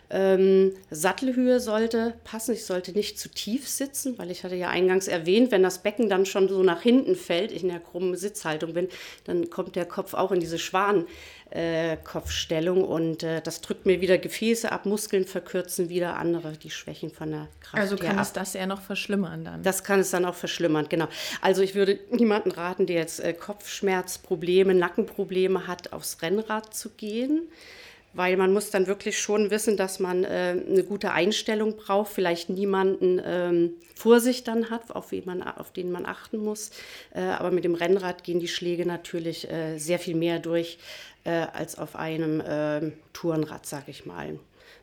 Ähm, 0.08 0.73
Sattelhöhe 0.90 1.61
sollte 1.61 2.14
passen. 2.25 2.54
Ich 2.54 2.64
sollte 2.64 2.92
nicht 2.92 3.18
zu 3.18 3.28
tief 3.28 3.68
sitzen, 3.68 4.18
weil 4.18 4.30
ich 4.30 4.42
hatte 4.42 4.56
ja 4.56 4.71
eingangs 4.71 5.06
erwähnt, 5.06 5.50
wenn 5.50 5.62
das 5.62 5.83
Becken 5.83 6.09
dann 6.09 6.25
schon 6.25 6.49
so 6.49 6.62
nach 6.62 6.80
hinten 6.80 7.14
fällt, 7.14 7.52
ich 7.52 7.62
in 7.62 7.68
der 7.68 7.80
krummen 7.80 8.16
Sitzhaltung 8.16 8.73
bin, 8.73 8.88
dann 9.25 9.50
kommt 9.50 9.76
der 9.76 9.85
Kopf 9.85 10.14
auch 10.14 10.33
in 10.33 10.40
diese 10.40 10.59
Schwankopfstellung 10.59 11.10
äh, 11.50 11.97
und 12.85 13.23
äh, 13.23 13.40
das 13.43 13.61
drückt 13.61 13.87
mir 13.87 14.00
wieder 14.00 14.19
Gefäße 14.19 14.71
ab, 14.71 14.87
Muskeln 14.87 15.25
verkürzen 15.25 15.88
wieder, 15.88 16.17
andere 16.17 16.52
die 16.52 16.71
Schwächen 16.71 17.11
von 17.11 17.31
der 17.31 17.49
Kraft. 17.61 17.81
Also 17.81 17.97
kann 17.97 18.19
es 18.19 18.33
das 18.33 18.55
eher 18.55 18.67
noch 18.67 18.81
verschlimmern 18.81 19.45
dann? 19.45 19.62
Das 19.62 19.83
kann 19.83 20.00
es 20.00 20.11
dann 20.11 20.25
auch 20.25 20.37
verschlimmern, 20.37 20.87
genau. 20.88 21.09
Also 21.40 21.62
ich 21.62 21.75
würde 21.75 21.99
niemanden 22.11 22.52
raten, 22.52 22.87
der 22.87 22.97
jetzt 22.97 23.21
äh, 23.21 23.33
Kopfschmerzprobleme, 23.33 24.75
Nackenprobleme 24.75 25.67
hat, 25.67 25.93
aufs 25.93 26.23
Rennrad 26.23 26.75
zu 26.75 26.90
gehen 26.90 27.49
weil 28.12 28.37
man 28.37 28.52
muss 28.52 28.71
dann 28.71 28.87
wirklich 28.87 29.19
schon 29.19 29.50
wissen, 29.50 29.76
dass 29.76 30.00
man 30.00 30.25
äh, 30.25 30.57
eine 30.69 30.83
gute 30.83 31.12
Einstellung 31.12 31.76
braucht, 31.76 32.12
vielleicht 32.12 32.50
niemanden 32.50 33.21
ähm, 33.25 33.75
vor 33.95 34.21
sich 34.21 34.43
dann 34.43 34.71
hat, 34.71 34.90
auf, 34.90 35.12
man, 35.25 35.43
auf 35.43 35.73
den 35.73 35.93
man 35.93 36.07
achten 36.07 36.38
muss. 36.38 36.71
Äh, 37.14 37.21
aber 37.21 37.50
mit 37.50 37.64
dem 37.64 37.75
Rennrad 37.75 38.25
gehen 38.25 38.40
die 38.40 38.49
Schläge 38.49 38.87
natürlich 38.87 39.50
äh, 39.50 39.79
sehr 39.79 39.99
viel 39.99 40.17
mehr 40.17 40.38
durch 40.38 40.79
äh, 41.25 41.31
als 41.31 41.79
auf 41.79 41.97
einem 41.97 42.43
ähm, 42.47 42.93
Tourenrad, 43.12 43.67
sage 43.67 43.90
ich 43.90 44.07
mal. 44.07 44.38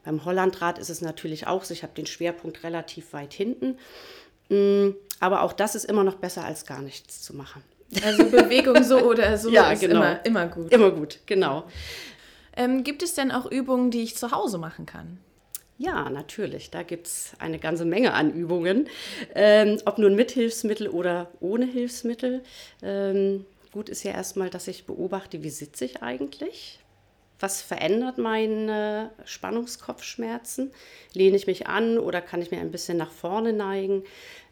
Beim 0.06 0.24
Hollandrad 0.24 0.80
ist 0.80 0.90
es 0.90 1.02
natürlich 1.02 1.48
auch 1.48 1.66
so, 1.66 1.74
ich 1.74 1.84
habe 1.84 1.94
den 1.94 2.06
Schwerpunkt 2.06 2.64
relativ 2.64 3.12
weit 3.12 3.34
hinten. 3.34 3.78
Mm, 4.48 4.96
aber 5.20 5.42
auch 5.42 5.52
das 5.52 5.76
ist 5.76 5.84
immer 5.84 6.06
noch 6.06 6.16
besser, 6.16 6.46
als 6.46 6.66
gar 6.66 6.82
nichts 6.82 7.22
zu 7.22 7.36
machen. 7.36 7.62
Also 8.06 8.26
Bewegung 8.26 8.84
so 8.84 9.00
oder 9.00 9.38
so 9.38 9.50
ja, 9.52 9.72
ist 9.72 9.82
genau. 9.82 9.98
immer, 9.98 10.26
immer 10.26 10.48
gut. 10.48 10.72
Immer 10.72 10.92
gut, 10.92 11.20
genau. 11.26 11.66
Ähm, 12.58 12.84
gibt 12.84 13.04
es 13.04 13.14
denn 13.14 13.32
auch 13.32 13.50
Übungen, 13.50 13.92
die 13.92 14.02
ich 14.02 14.18
zu 14.18 14.32
Hause 14.32 14.58
machen 14.58 14.86
kann? 14.86 15.20
Ja, 15.78 16.10
natürlich. 16.10 16.72
Da 16.72 16.82
gibt 16.82 17.08
es 17.08 17.34
eine 17.38 17.60
ganze 17.60 17.86
Menge 17.86 18.14
an 18.14 18.34
Übungen. 18.34 18.90
Ähm, 19.36 19.78
ob 19.86 20.00
nun 20.00 20.16
mit 20.16 20.32
Hilfsmittel 20.32 20.90
oder 20.90 21.30
ohne 21.40 21.66
Hilfsmittel. 21.66 22.44
Ähm, 22.82 23.46
gut 23.72 23.90
ist 23.90 24.04
ja 24.04 24.12
erstmal, 24.12 24.50
dass 24.50 24.68
ich 24.68 24.86
beobachte, 24.86 25.44
wie 25.44 25.52
sitze 25.52 25.86
ich 25.86 26.02
eigentlich? 26.02 26.80
Was 27.40 27.62
verändert 27.62 28.18
meine 28.18 29.12
Spannungskopfschmerzen? 29.24 30.72
Lehne 31.14 31.38
ich 31.38 31.46
mich 31.46 31.68
an 31.68 32.00
oder 32.00 32.22
kann 32.22 32.42
ich 32.42 32.50
mir 32.50 32.60
ein 32.60 32.72
bisschen 32.72 32.98
nach 32.98 33.12
vorne 33.12 33.54
neigen? 33.54 34.04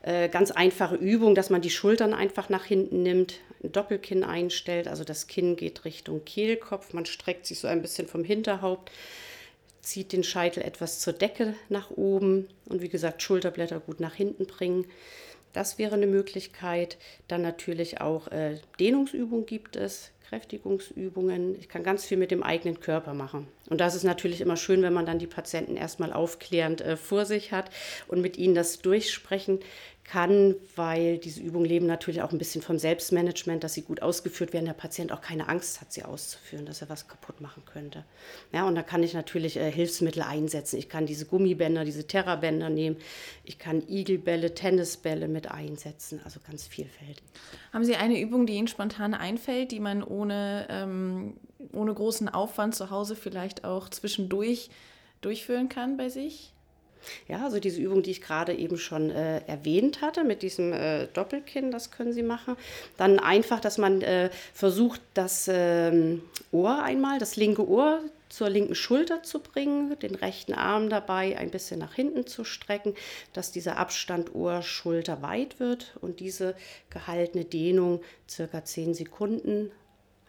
Äh, 0.03 0.29
ganz 0.29 0.51
einfache 0.51 0.95
Übung, 0.95 1.33
dass 1.33 1.49
man 1.49 1.61
die 1.61 1.71
Schultern 1.71 2.13
einfach 2.13 2.49
nach 2.49 2.65
hinten 2.65 3.01
nimmt, 3.01 3.39
ein 3.65 3.71
Doppelkinn 3.71 4.23
einstellt. 4.23 4.87
Also 4.87 5.03
das 5.03 5.27
Kinn 5.27 5.55
geht 5.55 5.85
Richtung 5.85 6.23
Kehlkopf. 6.23 6.93
Man 6.93 7.05
streckt 7.05 7.45
sich 7.45 7.59
so 7.59 7.67
ein 7.67 7.81
bisschen 7.81 8.07
vom 8.07 8.23
Hinterhaupt, 8.23 8.91
zieht 9.81 10.13
den 10.13 10.23
Scheitel 10.23 10.63
etwas 10.63 10.99
zur 10.99 11.13
Decke 11.13 11.55
nach 11.69 11.91
oben 11.91 12.47
und 12.65 12.81
wie 12.81 12.89
gesagt, 12.89 13.21
Schulterblätter 13.21 13.79
gut 13.79 13.99
nach 13.99 14.15
hinten 14.15 14.47
bringen. 14.47 14.85
Das 15.53 15.77
wäre 15.77 15.95
eine 15.95 16.07
Möglichkeit. 16.07 16.97
Dann 17.27 17.41
natürlich 17.41 18.01
auch 18.01 18.27
äh, 18.27 18.59
Dehnungsübung 18.79 19.45
gibt 19.45 19.77
es, 19.77 20.11
Kräftigungsübungen. 20.27 21.57
Ich 21.57 21.69
kann 21.69 21.83
ganz 21.83 22.05
viel 22.05 22.17
mit 22.17 22.31
dem 22.31 22.43
eigenen 22.43 22.79
Körper 22.79 23.13
machen. 23.13 23.47
Und 23.69 23.79
das 23.79 23.95
ist 23.95 24.03
natürlich 24.03 24.41
immer 24.41 24.57
schön, 24.57 24.81
wenn 24.81 24.93
man 24.93 25.05
dann 25.05 25.19
die 25.19 25.27
Patienten 25.27 25.77
erstmal 25.77 26.11
aufklärend 26.11 26.81
äh, 26.81 26.97
vor 26.97 27.25
sich 27.25 27.51
hat 27.51 27.69
und 28.07 28.21
mit 28.21 28.37
ihnen 28.37 28.55
das 28.55 28.79
durchsprechen 28.79 29.59
kann, 30.05 30.55
weil 30.75 31.17
diese 31.17 31.41
Übungen 31.41 31.65
leben 31.65 31.87
natürlich 31.87 32.21
auch 32.21 32.31
ein 32.31 32.37
bisschen 32.37 32.61
vom 32.61 32.77
Selbstmanagement, 32.77 33.63
dass 33.63 33.73
sie 33.73 33.81
gut 33.81 34.03
ausgeführt 34.03 34.53
werden, 34.53 34.65
der 34.65 34.73
Patient 34.73 35.11
auch 35.11 35.21
keine 35.21 35.49
Angst 35.49 35.81
hat, 35.81 35.91
sie 35.91 36.03
auszuführen, 36.03 36.65
dass 36.65 36.81
er 36.81 36.89
was 36.89 37.07
kaputt 37.07 37.41
machen 37.41 37.63
könnte. 37.65 38.05
Ja, 38.53 38.67
und 38.67 38.75
da 38.75 38.83
kann 38.83 39.01
ich 39.01 39.15
natürlich 39.15 39.57
äh, 39.57 39.71
Hilfsmittel 39.71 40.21
einsetzen. 40.21 40.77
Ich 40.77 40.89
kann 40.89 41.07
diese 41.07 41.25
Gummibänder, 41.25 41.83
diese 41.83 42.05
Terrabänder 42.05 42.69
nehmen. 42.69 42.97
Ich 43.43 43.57
kann 43.57 43.81
Igelbälle, 43.87 44.53
Tennisbälle 44.53 45.27
mit 45.27 45.49
einsetzen, 45.49 46.21
also 46.23 46.39
ganz 46.45 46.67
vielfältig. 46.67 47.23
Haben 47.73 47.83
Sie 47.83 47.95
eine 47.95 48.21
Übung, 48.21 48.45
die 48.45 48.53
Ihnen 48.53 48.67
spontan 48.67 49.15
einfällt, 49.15 49.71
die 49.71 49.79
man 49.79 50.03
ohne, 50.03 50.67
ähm, 50.69 51.37
ohne 51.73 51.93
großen 51.93 52.29
Aufwand 52.29 52.75
zu 52.75 52.91
Hause 52.91 53.15
vielleicht 53.15 53.65
auch 53.65 53.89
zwischendurch 53.89 54.69
durchführen 55.21 55.67
kann 55.67 55.97
bei 55.97 56.09
sich? 56.09 56.54
Ja, 57.27 57.43
also 57.43 57.59
diese 57.59 57.81
Übung, 57.81 58.03
die 58.03 58.11
ich 58.11 58.21
gerade 58.21 58.53
eben 58.53 58.77
schon 58.77 59.09
äh, 59.09 59.39
erwähnt 59.47 60.01
hatte, 60.01 60.23
mit 60.23 60.41
diesem 60.41 60.73
äh, 60.73 61.07
Doppelkinn, 61.07 61.71
das 61.71 61.91
können 61.91 62.13
Sie 62.13 62.23
machen. 62.23 62.55
Dann 62.97 63.19
einfach, 63.19 63.59
dass 63.59 63.77
man 63.77 64.01
äh, 64.01 64.29
versucht, 64.53 65.01
das 65.13 65.49
ähm, 65.51 66.21
Ohr 66.51 66.83
einmal, 66.83 67.19
das 67.19 67.35
linke 67.35 67.67
Ohr 67.67 68.01
zur 68.29 68.49
linken 68.49 68.75
Schulter 68.75 69.23
zu 69.23 69.39
bringen, 69.39 69.97
den 69.99 70.15
rechten 70.15 70.53
Arm 70.53 70.89
dabei 70.89 71.37
ein 71.37 71.51
bisschen 71.51 71.79
nach 71.79 71.93
hinten 71.93 72.27
zu 72.27 72.43
strecken, 72.43 72.93
dass 73.33 73.51
dieser 73.51 73.77
Abstand 73.77 74.35
Ohr-Schulter 74.35 75.21
weit 75.21 75.59
wird 75.59 75.95
und 76.01 76.19
diese 76.19 76.55
gehaltene 76.89 77.45
Dehnung 77.45 78.01
circa 78.27 78.65
10 78.65 78.93
Sekunden 78.93 79.71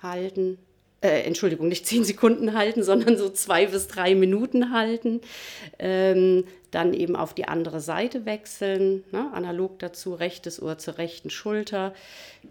halten, 0.00 0.58
äh, 1.00 1.22
Entschuldigung, 1.22 1.68
nicht 1.68 1.86
zehn 1.86 2.04
Sekunden 2.04 2.54
halten, 2.54 2.82
sondern 2.82 3.16
so 3.18 3.28
zwei 3.28 3.66
bis 3.66 3.86
drei 3.88 4.14
Minuten 4.14 4.72
halten. 4.72 5.20
Ähm, 5.78 6.44
dann 6.70 6.92
eben 6.92 7.16
auf 7.16 7.32
die 7.32 7.48
andere 7.48 7.80
Seite 7.80 8.26
wechseln, 8.26 9.04
ne? 9.12 9.30
analog 9.32 9.78
dazu 9.78 10.14
rechtes 10.14 10.60
Ohr 10.60 10.78
zur 10.78 10.98
rechten 10.98 11.30
Schulter, 11.30 11.94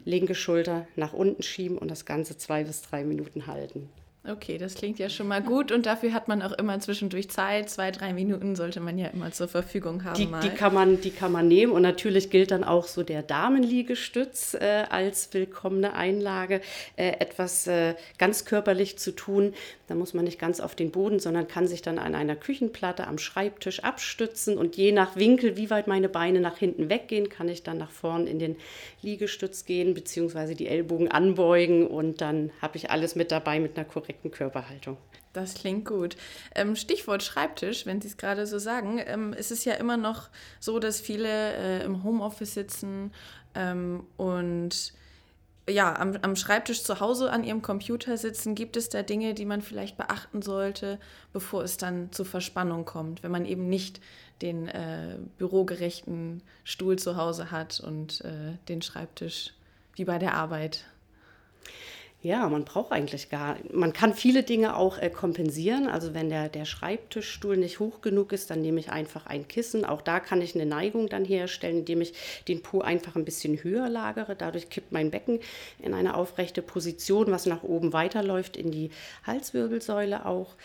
linke 0.04 0.36
Schulter 0.36 0.88
nach 0.96 1.14
unten 1.14 1.44
schieben 1.44 1.78
und 1.78 1.92
das 1.92 2.06
Ganze 2.06 2.38
zwei 2.38 2.64
bis 2.64 2.82
drei 2.82 3.04
Minuten 3.04 3.46
halten. 3.46 3.90
Okay, 4.27 4.58
das 4.58 4.74
klingt 4.74 4.98
ja 4.98 5.08
schon 5.08 5.27
mal 5.27 5.44
gut 5.44 5.72
und 5.72 5.86
dafür 5.86 6.12
hat 6.12 6.27
man 6.27 6.41
auch 6.41 6.53
immer 6.53 6.79
zwischendurch 6.79 7.29
Zeit. 7.29 7.70
Zwei, 7.70 7.91
drei 7.91 8.12
Minuten 8.12 8.55
sollte 8.55 8.79
man 8.79 8.98
ja 8.98 9.08
immer 9.08 9.32
zur 9.32 9.48
Verfügung 9.48 10.03
haben. 10.03 10.15
Die, 10.15 10.27
die 10.44 10.50
kann, 10.50 10.74
man, 10.74 11.00
die 11.00 11.12
kann 11.12 11.32
man 11.32 11.48
nehmen 11.48 11.72
und 11.72 11.84
natürlich 11.84 12.32
gilt 12.32 12.50
dann 12.50 12.63
auch 12.63 12.88
so 12.88 13.03
der 13.03 13.22
Damenliegestütz 13.22 14.55
äh, 14.55 14.86
als 14.89 15.29
willkommene 15.34 15.94
Einlage, 15.94 16.62
äh, 16.96 17.10
etwas 17.20 17.67
äh, 17.67 17.94
ganz 18.17 18.46
körperlich 18.46 18.98
zu 18.98 19.12
tun. 19.12 19.53
Da 19.88 19.94
muss 19.94 20.15
man 20.15 20.25
nicht 20.25 20.39
ganz 20.39 20.60
auf 20.60 20.74
den 20.74 20.89
Boden, 20.89 21.20
sondern 21.20 21.48
kann 21.48 21.67
sich 21.67 21.84
dann 21.84 22.00
an 22.00 22.15
einer 22.15 22.36
Küchenplatte 22.36 23.05
am 23.05 23.20
Schreibtisch 23.20 23.82
abstützen 23.82 24.58
und 24.58 24.75
je 24.75 24.91
nach 24.91 25.15
Winkel, 25.15 25.55
wie 25.55 25.70
weit 25.70 25.86
meine 25.86 26.10
Beine 26.10 26.39
nach 26.39 26.58
hinten 26.58 26.89
weggehen, 26.89 27.29
kann 27.29 27.48
ich 27.48 27.62
dann 27.62 27.77
nach 27.77 27.91
vorn 27.91 28.25
in 28.25 28.39
den 28.39 28.55
Liegestütz 29.03 29.65
gehen, 29.65 29.94
beziehungsweise 29.94 30.55
die 30.55 30.67
Ellbogen 30.67 31.12
anbeugen 31.12 31.86
und 31.86 32.22
dann 32.22 32.50
habe 32.60 32.77
ich 32.77 32.89
alles 32.89 33.15
mit 33.15 33.32
dabei 33.32 33.60
mit 33.60 33.77
einer 33.77 33.86
korrekten 33.86 34.14
perfekten 34.15 34.31
Körperhaltung. 34.31 34.98
Das 35.34 35.55
klingt 35.55 35.86
gut. 35.86 36.15
Ähm, 36.53 36.75
Stichwort 36.75 37.24
Schreibtisch, 37.24 37.86
wenn 37.86 38.01
Sie 38.01 38.07
es 38.07 38.17
gerade 38.17 38.48
so 38.48 38.57
sagen. 38.57 39.01
Ähm, 39.05 39.34
es 39.38 39.51
ist 39.51 39.65
ja 39.65 39.74
immer 39.74 39.98
noch 39.98 40.29
so, 40.60 40.79
dass 40.79 41.01
viele 41.01 41.53
äh, 41.53 41.84
im 41.84 42.03
Homeoffice 42.03 42.53
sitzen 42.53 43.12
ähm, 43.53 44.05
und 44.17 44.93
ja, 45.67 46.00
am, 46.00 46.15
am, 46.22 46.36
Schreibtisch 46.36 46.84
zu 46.84 47.00
Hause 47.00 47.31
an 47.31 47.43
ihrem 47.43 47.63
Computer 47.63 48.17
sitzen, 48.17 48.53
gibt 48.53 48.77
es 48.77 48.89
da 48.89 49.01
Dinge, 49.01 49.34
die 49.34 49.45
man 49.45 49.63
vielleicht 49.63 49.98
beachten 49.98 50.43
sollte, 50.43 51.00
bevor 51.34 51.63
es 51.63 51.77
dann 51.77 52.12
zu 52.12 52.24
Verspannung 52.24 52.86
kommt, 52.86 53.24
wenn 53.24 53.31
man 53.31 53.45
eben 53.45 53.67
nicht 53.67 54.00
den 54.43 54.67
äh, 54.67 55.17
bürogerechten 55.39 56.43
Stuhl 56.63 57.00
zu 57.00 57.17
Hause 57.17 57.50
hat 57.50 57.79
und 57.79 58.22
äh, 58.22 58.60
den 58.69 58.84
Schreibtisch 58.84 59.55
wie 59.95 60.05
bei 60.05 60.19
der 60.19 60.36
Arbeit 60.36 60.86
ja, 62.25 62.50
man 62.50 62.65
braucht 62.65 62.91
eigentlich 62.91 63.29
gar, 63.29 63.55
man 63.72 63.94
kann 63.94 64.15
viele 64.15 64.41
Dinge 64.41 64.75
auch 64.75 64.98
äh, 64.98 65.12
kompensieren. 65.12 65.88
Also 65.88 66.15
wenn 66.15 66.29
der, 66.29 66.50
der 66.50 66.65
Schreibtischstuhl 66.65 67.55
nicht 67.55 67.79
hoch 67.79 68.01
genug 68.01 68.32
ist, 68.32 68.50
dann 68.50 68.63
nehme 68.63 68.79
ich 68.79 68.89
einfach 68.89 69.27
ein 69.27 69.48
Kissen. 69.48 69.86
Auch 69.86 70.01
da 70.01 70.20
kann 70.20 70.41
ich 70.41 70.55
eine 70.55 70.65
Neigung 70.65 71.08
dann 71.08 71.24
herstellen, 71.24 71.79
indem 71.79 72.01
ich 72.01 72.15
den 72.48 72.63
Po 72.63 72.82
einfach 72.82 73.15
ein 73.15 73.25
bisschen 73.25 73.63
höher 73.63 73.89
lagere. 73.89 74.36
Dadurch 74.36 74.70
kippt 74.70 74.91
mein 74.91 75.12
Becken 75.12 75.39
in 75.77 75.94
eine 75.94 76.15
aufrechte 76.15 76.63
Position, 76.63 77.29
was 77.29 77.46
nach 77.46 77.62
oben 77.62 77.94
weiterläuft 77.94 78.58
in 78.58 78.72
die 78.72 78.89
Halswirbelsäule 79.27 80.25
auch 80.25 80.55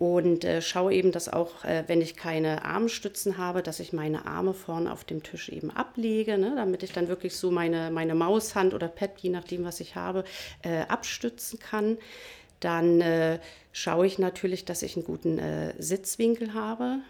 und 0.00 0.44
äh, 0.44 0.62
schaue 0.62 0.94
eben, 0.94 1.12
dass 1.12 1.28
auch, 1.28 1.62
äh, 1.62 1.84
wenn 1.86 2.00
ich 2.00 2.16
keine 2.16 2.64
Armstützen 2.64 3.36
habe, 3.36 3.62
dass 3.62 3.80
ich 3.80 3.92
meine 3.92 4.24
Arme 4.24 4.54
vorne 4.54 4.90
auf 4.90 5.04
dem 5.04 5.22
Tisch 5.22 5.50
eben 5.50 5.70
ablege, 5.70 6.38
ne, 6.38 6.54
damit 6.56 6.82
ich 6.82 6.92
dann 6.92 7.08
wirklich 7.08 7.36
so 7.36 7.50
meine, 7.50 7.90
meine 7.90 8.14
Maushand 8.14 8.72
oder 8.72 8.88
Pad, 8.88 9.18
je 9.18 9.28
nachdem, 9.28 9.62
was 9.62 9.78
ich 9.78 9.96
habe, 9.96 10.24
äh, 10.62 10.86
abstützen 10.88 11.58
kann. 11.58 11.98
Dann 12.60 13.02
äh, 13.02 13.40
schaue 13.72 14.06
ich 14.06 14.18
natürlich, 14.18 14.64
dass 14.64 14.80
ich 14.80 14.96
einen 14.96 15.04
guten 15.04 15.38
äh, 15.38 15.74
Sitzwinkel 15.78 16.54
habe 16.54 17.00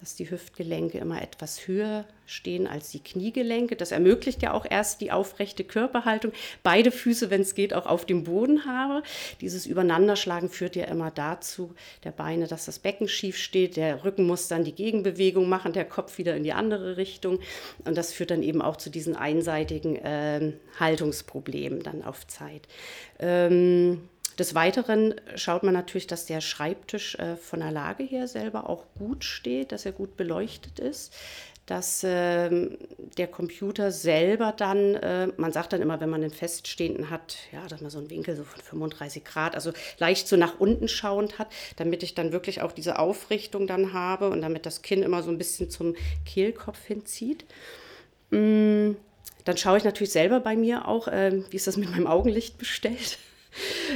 dass 0.00 0.14
die 0.14 0.30
Hüftgelenke 0.30 0.98
immer 0.98 1.22
etwas 1.22 1.66
höher 1.66 2.04
stehen 2.26 2.66
als 2.66 2.90
die 2.90 3.02
Kniegelenke. 3.02 3.76
Das 3.76 3.92
ermöglicht 3.92 4.42
ja 4.42 4.52
auch 4.52 4.66
erst 4.68 5.00
die 5.00 5.12
aufrechte 5.12 5.64
Körperhaltung. 5.64 6.32
Beide 6.62 6.90
Füße, 6.90 7.30
wenn 7.30 7.40
es 7.40 7.54
geht, 7.54 7.72
auch 7.72 7.86
auf 7.86 8.04
dem 8.04 8.24
Boden 8.24 8.66
habe. 8.66 9.02
Dieses 9.40 9.64
Übereinanderschlagen 9.64 10.50
führt 10.50 10.76
ja 10.76 10.84
immer 10.84 11.10
dazu, 11.10 11.74
der 12.04 12.10
Beine, 12.10 12.46
dass 12.46 12.66
das 12.66 12.78
Becken 12.78 13.08
schief 13.08 13.36
steht. 13.38 13.76
Der 13.76 14.04
Rücken 14.04 14.26
muss 14.26 14.48
dann 14.48 14.64
die 14.64 14.74
Gegenbewegung 14.74 15.48
machen, 15.48 15.72
der 15.72 15.84
Kopf 15.84 16.18
wieder 16.18 16.36
in 16.36 16.42
die 16.42 16.52
andere 16.52 16.96
Richtung. 16.96 17.38
Und 17.84 17.96
das 17.96 18.12
führt 18.12 18.30
dann 18.30 18.42
eben 18.42 18.60
auch 18.60 18.76
zu 18.76 18.90
diesen 18.90 19.16
einseitigen 19.16 19.96
äh, 19.96 20.52
Haltungsproblemen 20.78 21.82
dann 21.82 22.02
auf 22.02 22.26
Zeit. 22.26 22.68
Ähm, 23.18 24.08
des 24.38 24.54
Weiteren 24.54 25.14
schaut 25.34 25.62
man 25.62 25.72
natürlich, 25.72 26.06
dass 26.06 26.26
der 26.26 26.40
Schreibtisch 26.40 27.14
äh, 27.16 27.36
von 27.36 27.60
der 27.60 27.70
Lage 27.70 28.04
her 28.04 28.28
selber 28.28 28.68
auch 28.68 28.84
gut 28.98 29.24
steht, 29.24 29.72
dass 29.72 29.86
er 29.86 29.92
gut 29.92 30.16
beleuchtet 30.16 30.78
ist, 30.78 31.14
dass 31.64 32.04
äh, 32.04 32.68
der 33.16 33.26
Computer 33.26 33.90
selber 33.90 34.52
dann, 34.56 34.94
äh, 34.94 35.28
man 35.36 35.52
sagt 35.52 35.72
dann 35.72 35.80
immer, 35.80 36.00
wenn 36.00 36.10
man 36.10 36.22
einen 36.22 36.32
feststehenden 36.32 37.10
hat, 37.10 37.38
ja, 37.50 37.66
dass 37.66 37.80
man 37.80 37.90
so 37.90 37.98
einen 37.98 38.10
Winkel 38.10 38.36
so 38.36 38.44
von 38.44 38.62
35 38.62 39.24
Grad, 39.24 39.54
also 39.54 39.72
leicht 39.98 40.28
so 40.28 40.36
nach 40.36 40.60
unten 40.60 40.86
schauend 40.86 41.38
hat, 41.38 41.48
damit 41.76 42.02
ich 42.02 42.14
dann 42.14 42.30
wirklich 42.30 42.60
auch 42.60 42.72
diese 42.72 42.98
Aufrichtung 42.98 43.66
dann 43.66 43.94
habe 43.94 44.28
und 44.28 44.42
damit 44.42 44.64
das 44.66 44.82
Kinn 44.82 45.02
immer 45.02 45.22
so 45.22 45.30
ein 45.30 45.38
bisschen 45.38 45.70
zum 45.70 45.96
Kehlkopf 46.24 46.84
hinzieht. 46.84 47.44
Mm, 48.30 48.92
dann 49.44 49.56
schaue 49.56 49.78
ich 49.78 49.84
natürlich 49.84 50.12
selber 50.12 50.40
bei 50.40 50.56
mir 50.56 50.86
auch, 50.86 51.08
äh, 51.08 51.42
wie 51.50 51.56
ist 51.56 51.66
das 51.66 51.76
mit 51.76 51.90
meinem 51.90 52.06
Augenlicht 52.06 52.58
bestellt 52.58 53.18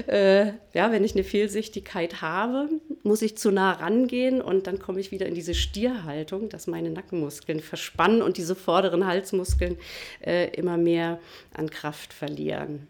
äh, 0.06 0.46
ja, 0.72 0.92
wenn 0.92 1.04
ich 1.04 1.14
eine 1.14 1.24
Fehlsichtigkeit 1.24 2.22
habe, 2.22 2.68
muss 3.02 3.22
ich 3.22 3.36
zu 3.36 3.50
nah 3.50 3.72
rangehen 3.72 4.40
und 4.40 4.66
dann 4.66 4.78
komme 4.78 5.00
ich 5.00 5.10
wieder 5.10 5.26
in 5.26 5.34
diese 5.34 5.54
Stierhaltung, 5.54 6.48
dass 6.48 6.66
meine 6.66 6.90
Nackenmuskeln 6.90 7.60
verspannen 7.60 8.22
und 8.22 8.36
diese 8.36 8.54
vorderen 8.54 9.06
Halsmuskeln 9.06 9.76
äh, 10.24 10.48
immer 10.54 10.76
mehr 10.76 11.18
an 11.54 11.70
Kraft 11.70 12.12
verlieren. 12.12 12.86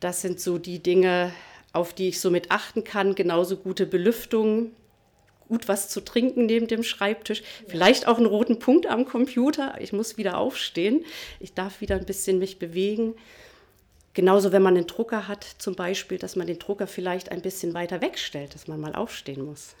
Das 0.00 0.20
sind 0.20 0.40
so 0.40 0.58
die 0.58 0.80
Dinge, 0.80 1.32
auf 1.72 1.92
die 1.92 2.08
ich 2.08 2.20
somit 2.20 2.50
achten 2.50 2.84
kann. 2.84 3.14
Genauso 3.14 3.56
gute 3.56 3.86
Belüftung, 3.86 4.72
gut 5.48 5.68
was 5.68 5.88
zu 5.88 6.00
trinken 6.00 6.46
neben 6.46 6.66
dem 6.66 6.82
Schreibtisch, 6.82 7.42
vielleicht 7.66 8.06
auch 8.06 8.18
einen 8.18 8.26
roten 8.26 8.58
Punkt 8.58 8.86
am 8.86 9.04
Computer. 9.04 9.74
Ich 9.80 9.92
muss 9.92 10.16
wieder 10.16 10.38
aufstehen, 10.38 11.04
ich 11.40 11.54
darf 11.54 11.80
wieder 11.80 11.96
ein 11.96 12.06
bisschen 12.06 12.38
mich 12.38 12.58
bewegen. 12.58 13.14
Genauso, 14.18 14.50
wenn 14.50 14.62
man 14.62 14.76
einen 14.76 14.88
Drucker 14.88 15.28
hat, 15.28 15.44
zum 15.44 15.76
Beispiel, 15.76 16.18
dass 16.18 16.34
man 16.34 16.48
den 16.48 16.58
Drucker 16.58 16.88
vielleicht 16.88 17.30
ein 17.30 17.40
bisschen 17.40 17.72
weiter 17.72 18.00
wegstellt, 18.00 18.52
dass 18.52 18.66
man 18.66 18.80
mal 18.80 18.96
aufstehen 18.96 19.44
muss. 19.44 19.76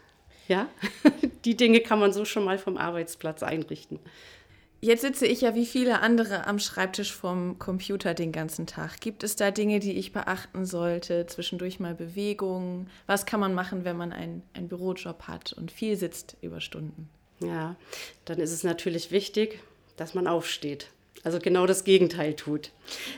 Ja, 0.46 0.68
die 1.44 1.56
Dinge 1.56 1.80
kann 1.80 1.98
man 1.98 2.12
so 2.12 2.24
schon 2.24 2.44
mal 2.44 2.56
vom 2.56 2.76
Arbeitsplatz 2.76 3.42
einrichten. 3.42 3.98
Jetzt 4.80 5.00
sitze 5.00 5.26
ich 5.26 5.40
ja 5.40 5.56
wie 5.56 5.66
viele 5.66 6.02
andere 6.02 6.46
am 6.46 6.60
Schreibtisch 6.60 7.12
vom 7.12 7.58
Computer 7.58 8.14
den 8.14 8.30
ganzen 8.30 8.68
Tag. 8.68 9.00
Gibt 9.00 9.24
es 9.24 9.34
da 9.34 9.50
Dinge, 9.50 9.80
die 9.80 9.98
ich 9.98 10.12
beachten 10.12 10.66
sollte? 10.66 11.26
Zwischendurch 11.26 11.80
mal 11.80 11.96
Bewegungen? 11.96 12.88
Was 13.08 13.26
kann 13.26 13.40
man 13.40 13.54
machen, 13.54 13.84
wenn 13.84 13.96
man 13.96 14.12
einen, 14.12 14.44
einen 14.54 14.68
Bürojob 14.68 15.24
hat 15.24 15.52
und 15.52 15.72
viel 15.72 15.96
sitzt 15.96 16.36
über 16.42 16.60
Stunden? 16.60 17.08
Ja, 17.40 17.74
dann 18.24 18.38
ist 18.38 18.52
es 18.52 18.62
natürlich 18.62 19.10
wichtig, 19.10 19.58
dass 19.96 20.14
man 20.14 20.28
aufsteht. 20.28 20.90
Also 21.28 21.40
genau 21.40 21.66
das 21.66 21.84
Gegenteil 21.84 22.32
tut. 22.32 22.70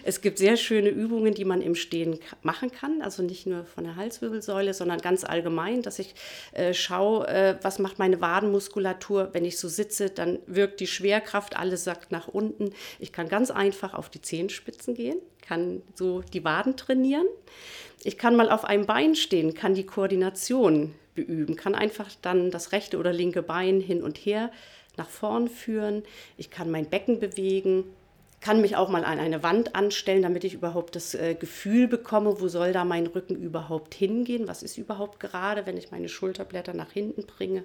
Es 0.03 0.21
gibt 0.21 0.39
sehr 0.39 0.57
schöne 0.57 0.89
Übungen, 0.89 1.33
die 1.33 1.45
man 1.45 1.63
im 1.63 1.77
Stehen 1.77 2.19
machen 2.43 2.73
kann. 2.73 3.03
Also 3.03 3.23
nicht 3.23 3.47
nur 3.47 3.65
von 3.65 3.85
der 3.85 3.95
Halswirbelsäule, 3.95 4.75
sondern 4.75 4.99
ganz 4.99 5.23
allgemein, 5.23 5.83
dass 5.83 6.01
ich 6.01 6.17
äh, 6.51 6.75
schaue, 6.75 7.29
äh, 7.29 7.55
was 7.63 7.79
macht 7.79 8.01
meine 8.01 8.21
Wadenmuskulatur. 8.21 9.29
Wenn 9.31 9.45
ich 9.45 9.61
so 9.61 9.69
sitze, 9.69 10.11
dann 10.11 10.41
wirkt 10.49 10.81
die 10.81 10.89
Schwerkraft, 10.89 11.57
alles 11.57 11.85
sackt 11.85 12.11
nach 12.11 12.27
unten. 12.27 12.73
Ich 12.99 13.13
kann 13.13 13.29
ganz 13.29 13.53
einfach 13.53 13.95
auf 13.95 14.11
die 14.11 14.21
Zehenspitzen 14.21 14.97
gehen, 14.97 15.19
kann 15.41 15.81
so 15.95 16.23
die 16.33 16.43
Waden 16.43 16.77
trainieren. 16.77 17.27
Ich 18.03 18.19
kann 18.19 18.35
mal 18.35 18.51
auf 18.51 18.65
einem 18.65 18.87
Bein 18.87 19.15
stehen, 19.15 19.55
kann 19.55 19.75
die 19.75 19.87
Koordination 19.87 20.97
beüben, 21.15 21.55
kann 21.55 21.77
einfach 21.77 22.09
dann 22.23 22.51
das 22.51 22.73
rechte 22.73 22.99
oder 22.99 23.13
linke 23.13 23.45
Bein 23.45 23.81
hin 23.81 24.03
und 24.03 24.19
her 24.19 24.51
nach 24.97 25.09
vorn 25.09 25.49
führen. 25.49 26.03
Ich 26.37 26.51
kann 26.51 26.71
mein 26.71 26.91
Becken 26.91 27.21
bewegen, 27.21 27.85
kann 28.41 28.61
mich 28.61 28.77
auch 28.77 28.89
mal 28.89 29.05
an 29.05 29.19
eine 29.19 29.43
Wand 29.43 29.75
anstellen, 29.75 30.23
damit 30.23 30.45
ich 30.45 30.55
überhaupt 30.55 30.97
das 30.97 31.15
äh, 31.15 31.35
Gefühl 31.35 31.89
bekomme, 31.89 32.41
wo 32.41 32.49
soll 32.49 32.73
da 32.73 32.85
mein 32.85 33.07
Rücken 33.07 33.37
überhaupt 33.37 33.95
hingehen, 33.95 34.49
was 34.49 34.63
ist 34.63 34.79
überhaupt 34.79 35.21
gerade, 35.21 35.67
wenn 35.67 35.77
ich 35.77 35.91
meine 35.91 36.09
Schulterblätter 36.09 36.73
nach 36.73 36.91
hinten 36.91 37.27
bringe. 37.27 37.65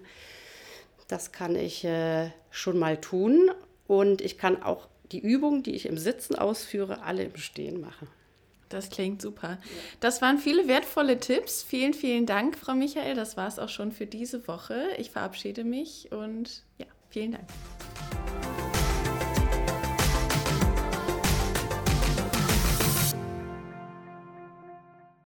Das 1.07 1.31
kann 1.31 1.55
ich 1.55 1.85
äh, 1.85 2.31
schon 2.51 2.77
mal 2.77 2.99
tun 2.99 3.51
und 3.87 4.21
ich 4.21 4.37
kann 4.37 4.63
auch 4.63 4.87
die 5.11 5.19
Übungen, 5.19 5.63
die 5.63 5.75
ich 5.75 5.85
im 5.85 5.97
Sitzen 5.97 6.35
ausführe, 6.35 7.03
alle 7.03 7.23
im 7.23 7.37
Stehen 7.37 7.79
machen. 7.79 8.07
Das 8.69 8.89
klingt 8.89 9.21
super. 9.21 9.59
Das 9.99 10.21
waren 10.21 10.39
viele 10.39 10.67
wertvolle 10.67 11.19
Tipps. 11.19 11.61
Vielen, 11.61 11.93
vielen 11.93 12.25
Dank, 12.25 12.57
Frau 12.57 12.73
Michael. 12.73 13.15
Das 13.15 13.37
war 13.37 13.47
es 13.47 13.59
auch 13.59 13.69
schon 13.69 13.91
für 13.91 14.07
diese 14.07 14.47
Woche. 14.47 14.87
Ich 14.97 15.11
verabschiede 15.11 15.63
mich 15.63 16.11
und 16.11 16.63
ja, 16.79 16.87
vielen 17.09 17.33
Dank. 17.33 17.45